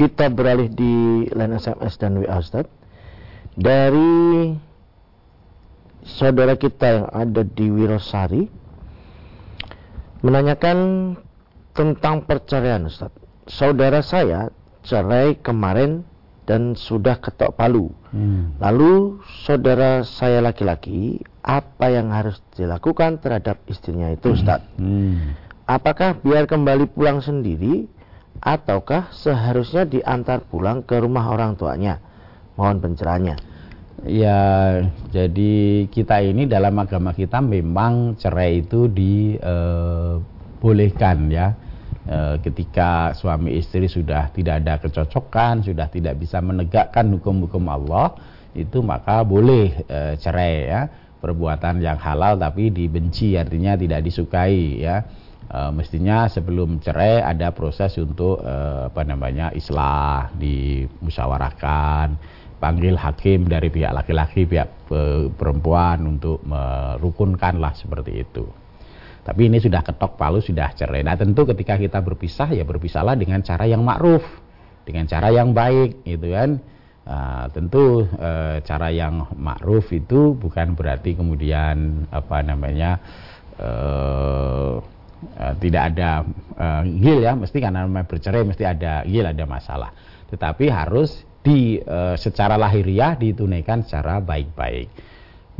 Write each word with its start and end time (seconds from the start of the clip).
kita 0.00 0.32
beralih 0.32 0.72
di 0.72 1.28
line 1.28 1.60
SMS 1.60 2.00
dan 2.00 2.16
WA 2.16 2.40
Ustaz. 2.40 2.64
Dari 3.52 4.48
saudara 6.00 6.56
kita 6.56 6.86
yang 6.88 7.06
ada 7.12 7.44
di 7.44 7.68
Wirosari 7.68 8.48
menanyakan 10.24 11.12
tentang 11.76 12.24
perceraian 12.24 12.88
Ustaz. 12.88 13.12
Saudara 13.44 14.00
saya 14.00 14.48
cerai 14.80 15.36
kemarin 15.36 16.08
dan 16.48 16.72
sudah 16.72 17.20
ketok 17.20 17.52
palu. 17.60 17.92
Hmm. 18.08 18.56
Lalu 18.56 19.20
saudara 19.44 20.00
saya 20.00 20.40
laki-laki, 20.40 21.20
apa 21.44 21.92
yang 21.92 22.08
harus 22.08 22.40
dilakukan 22.56 23.20
terhadap 23.20 23.60
istrinya 23.68 24.08
itu, 24.08 24.32
Ustaz? 24.32 24.64
Hmm. 24.80 25.36
Apakah 25.68 26.16
biar 26.16 26.48
kembali 26.48 26.88
pulang 26.88 27.20
sendiri 27.20 27.99
ataukah 28.38 29.10
seharusnya 29.10 29.82
diantar 29.90 30.46
pulang 30.46 30.86
ke 30.86 31.02
rumah 31.02 31.26
orang 31.34 31.58
tuanya? 31.58 31.98
Mohon 32.54 32.78
pencerahannya. 32.86 33.36
Ya, 34.06 34.80
jadi 35.12 35.84
kita 35.92 36.24
ini 36.24 36.46
dalam 36.48 36.78
agama 36.80 37.12
kita 37.12 37.42
memang 37.44 38.16
cerai 38.16 38.64
itu 38.64 38.88
dibolehkan 38.88 40.22
ya 41.28 41.52
e, 42.10 42.40
ketika 42.40 43.12
suami 43.12 43.56
istri 43.60 43.86
sudah 43.86 44.32
tidak 44.32 44.64
ada 44.64 44.80
kecocokan, 44.80 45.62
sudah 45.64 45.86
tidak 45.92 46.18
bisa 46.18 46.40
menegakkan 46.40 47.06
hukum-hukum 47.12 47.68
Allah, 47.68 48.16
itu 48.56 48.80
maka 48.80 49.22
boleh 49.22 49.84
e, 49.84 49.98
cerai 50.18 50.68
ya. 50.70 50.82
Perbuatan 51.20 51.84
yang 51.84 52.00
halal 52.00 52.40
tapi 52.40 52.72
dibenci 52.72 53.36
artinya 53.36 53.76
tidak 53.76 54.00
disukai 54.00 54.80
ya. 54.80 55.04
E, 55.50 55.60
mestinya 55.74 56.30
sebelum 56.30 56.78
cerai 56.78 57.18
ada 57.26 57.50
proses 57.50 57.98
untuk 57.98 58.38
e, 58.38 58.54
apa 58.86 59.02
namanya 59.02 59.50
islah 59.50 60.30
dimusyawarahkan 60.38 62.14
panggil 62.62 62.94
hakim 62.94 63.50
dari 63.50 63.66
pihak 63.66 63.90
laki-laki 63.90 64.46
pihak 64.46 64.86
perempuan 65.34 66.06
untuk 66.06 66.38
merukunkan 66.46 67.58
lah 67.58 67.74
seperti 67.74 68.22
itu. 68.22 68.46
Tapi 69.20 69.48
ini 69.48 69.60
sudah 69.60 69.84
ketok 69.84 70.16
palu, 70.16 70.44
sudah 70.44 70.72
cerai. 70.76 71.04
Nah 71.04 71.16
tentu 71.16 71.44
ketika 71.48 71.76
kita 71.76 72.00
berpisah 72.04 72.52
ya 72.52 72.64
berpisahlah 72.64 73.16
dengan 73.16 73.40
cara 73.44 73.64
yang 73.64 73.80
ma'ruf, 73.84 74.24
dengan 74.84 75.04
cara 75.08 75.28
yang 75.32 75.56
baik 75.56 76.04
gitu 76.04 76.30
kan. 76.30 76.60
Uh, 77.00 77.48
tentu 77.50 78.06
uh, 78.06 78.60
cara 78.62 78.92
yang 78.92 79.24
ma'ruf 79.34 79.88
itu 79.90 80.36
bukan 80.36 80.76
berarti 80.78 81.16
kemudian 81.16 82.06
apa 82.12 82.44
namanya 82.44 83.00
uh, 83.56 84.78
uh, 84.78 84.99
tidak 85.60 85.82
ada 85.94 86.24
uh, 86.56 86.82
gil 86.86 87.20
ya, 87.20 87.36
mesti 87.36 87.58
karena 87.60 87.84
bercerai 87.86 88.42
mesti 88.44 88.64
ada 88.64 89.04
gil 89.04 89.24
ada 89.24 89.44
masalah. 89.44 89.90
Tetapi 90.32 90.68
harus 90.72 91.24
di 91.40 91.80
uh, 91.80 92.16
secara 92.16 92.56
lahiriah 92.60 93.16
ditunaikan 93.16 93.84
secara 93.84 94.20
baik-baik 94.20 95.10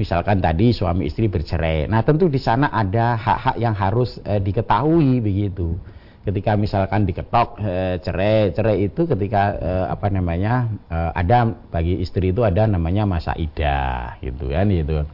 misalkan 0.00 0.40
tadi 0.40 0.72
suami 0.72 1.04
istri 1.04 1.28
bercerai. 1.28 1.84
Nah, 1.84 2.00
tentu 2.00 2.32
di 2.32 2.40
sana 2.40 2.72
ada 2.72 3.20
hak-hak 3.20 3.56
yang 3.60 3.76
harus 3.76 4.16
eh, 4.24 4.40
diketahui 4.40 5.20
begitu. 5.20 5.76
Ketika 6.24 6.56
misalkan 6.56 7.04
diketok 7.04 7.60
eh, 7.60 7.96
cerai, 8.00 8.56
cerai 8.56 8.88
itu 8.88 9.04
ketika 9.04 9.60
eh, 9.60 9.86
apa 9.92 10.08
namanya 10.08 10.72
eh, 10.88 11.12
ada 11.12 11.52
bagi 11.68 12.00
istri 12.00 12.32
itu 12.32 12.40
ada 12.40 12.64
namanya 12.64 13.04
masa 13.04 13.36
idah 13.36 14.16
gitu 14.24 14.48
kan 14.48 14.72
gitu. 14.72 15.04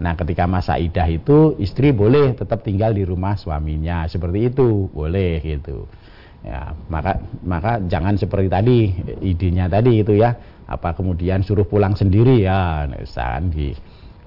Nah, 0.00 0.16
ketika 0.16 0.48
masa 0.48 0.80
idah 0.80 1.04
itu 1.06 1.54
istri 1.60 1.92
boleh 1.92 2.32
tetap 2.32 2.64
tinggal 2.64 2.96
di 2.96 3.04
rumah 3.04 3.36
suaminya. 3.36 4.08
Seperti 4.08 4.48
itu, 4.48 4.88
boleh 4.90 5.44
gitu. 5.44 5.84
Ya, 6.40 6.72
maka 6.88 7.20
maka 7.44 7.84
jangan 7.84 8.16
seperti 8.16 8.48
tadi 8.48 8.78
idenya 9.20 9.68
tadi 9.68 10.00
itu 10.00 10.16
ya, 10.16 10.32
apa 10.64 10.96
kemudian 10.96 11.44
suruh 11.44 11.68
pulang 11.68 11.92
sendiri? 11.92 12.40
Ya, 12.48 12.88
misalkan 12.88 13.52
di 13.52 13.76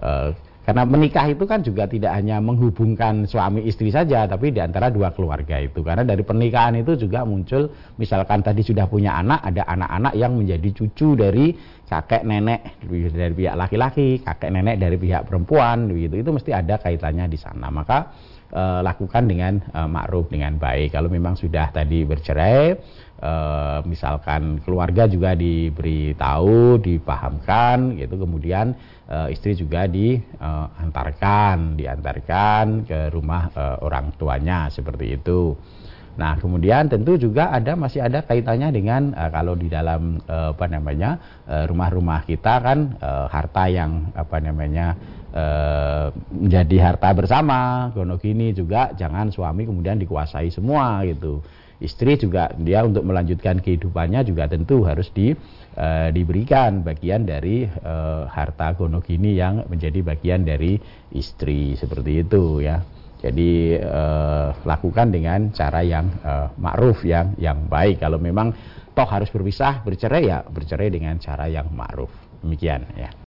Eh, 0.04 0.30
karena 0.64 0.88
menikah 0.88 1.28
itu 1.28 1.44
kan 1.44 1.60
juga 1.60 1.84
tidak 1.92 2.16
hanya 2.16 2.40
menghubungkan 2.40 3.28
suami 3.28 3.68
istri 3.68 3.92
saja, 3.92 4.24
tapi 4.24 4.56
di 4.56 4.64
antara 4.64 4.88
dua 4.88 5.12
keluarga 5.12 5.60
itu. 5.60 5.84
Karena 5.84 6.08
dari 6.08 6.24
pernikahan 6.24 6.80
itu 6.80 6.96
juga 6.96 7.28
muncul, 7.28 7.68
misalkan 8.00 8.40
tadi 8.40 8.64
sudah 8.64 8.88
punya 8.88 9.20
anak, 9.20 9.44
ada 9.44 9.68
anak-anak 9.68 10.14
yang 10.16 10.40
menjadi 10.40 10.70
cucu 10.72 11.20
dari 11.20 11.52
kakek 11.84 12.24
nenek 12.24 12.80
dari 13.12 13.34
pihak 13.36 13.56
laki-laki, 13.60 14.24
kakek 14.24 14.50
nenek 14.56 14.80
dari 14.80 14.96
pihak 14.96 15.28
perempuan, 15.28 15.92
gitu. 15.92 16.16
Itu 16.16 16.32
mesti 16.32 16.56
ada 16.56 16.80
kaitannya 16.80 17.28
di 17.28 17.36
sana. 17.36 17.68
Maka 17.68 18.16
eh, 18.52 18.82
lakukan 18.84 19.24
dengan 19.30 19.62
eh, 19.62 19.88
makruf 19.88 20.28
dengan 20.28 20.60
baik. 20.60 20.92
Kalau 20.98 21.08
memang 21.08 21.40
sudah 21.40 21.72
tadi 21.72 22.04
bercerai, 22.04 22.76
eh, 23.22 23.80
misalkan 23.88 24.60
keluarga 24.66 25.08
juga 25.08 25.38
diberi 25.38 26.18
tahu, 26.18 26.82
dipahamkan, 26.82 27.96
gitu. 28.02 28.20
Kemudian 28.20 28.76
uh, 29.14 29.28
istri 29.30 29.54
juga 29.54 29.86
diantarkan, 29.90 31.78
diantarkan 31.78 32.86
ke 32.88 33.14
rumah 33.14 33.54
uh, 33.54 33.78
orang 33.84 34.12
tuanya 34.18 34.70
seperti 34.74 35.18
itu. 35.22 35.56
Nah, 36.14 36.38
kemudian 36.38 36.94
tentu 36.94 37.18
juga 37.18 37.50
ada 37.50 37.74
masih 37.74 38.06
ada 38.06 38.22
kaitannya 38.22 38.70
dengan 38.70 39.18
uh, 39.18 39.34
kalau 39.34 39.58
di 39.58 39.66
dalam 39.66 40.22
uh, 40.30 40.54
apa 40.54 40.70
namanya 40.70 41.18
rumah-rumah 41.50 42.22
uh, 42.22 42.26
kita 42.30 42.62
kan 42.62 42.94
uh, 43.02 43.26
harta 43.34 43.66
yang 43.66 44.14
apa 44.14 44.38
namanya 44.38 44.94
uh, 44.94 45.23
menjadi 46.30 46.78
harta 46.94 47.10
bersama. 47.18 47.90
Gono 47.90 48.22
gini 48.22 48.54
juga 48.54 48.94
jangan 48.94 49.34
suami 49.34 49.66
kemudian 49.66 49.98
dikuasai 49.98 50.54
semua 50.54 51.02
gitu. 51.10 51.42
Istri 51.84 52.16
juga 52.16 52.48
dia 52.56 52.86
untuk 52.88 53.04
melanjutkan 53.04 53.60
kehidupannya 53.60 54.24
juga 54.24 54.48
tentu 54.48 54.88
harus 54.88 55.12
di 55.12 55.36
uh, 55.76 56.10
diberikan 56.16 56.80
bagian 56.80 57.28
dari 57.28 57.68
uh, 57.68 58.24
harta 58.32 58.72
gonogini 58.72 59.36
yang 59.36 59.68
menjadi 59.68 60.00
bagian 60.00 60.48
dari 60.48 60.80
istri 61.12 61.76
seperti 61.76 62.24
itu 62.24 62.64
ya. 62.64 62.80
Jadi 63.24 63.80
uh, 63.80 64.52
lakukan 64.68 65.12
dengan 65.12 65.52
cara 65.56 65.80
yang 65.84 66.08
uh, 66.24 66.52
ma'ruf 66.60 67.04
yang 67.08 67.36
yang 67.40 67.68
baik. 67.68 68.00
Kalau 68.00 68.20
memang 68.20 68.52
toh 68.96 69.08
harus 69.08 69.32
berpisah, 69.32 69.84
bercerai 69.84 70.24
ya 70.24 70.40
bercerai 70.44 70.88
dengan 70.88 71.20
cara 71.20 71.52
yang 71.52 71.68
ma'ruf. 71.72 72.12
Demikian 72.44 72.84
ya. 73.00 73.16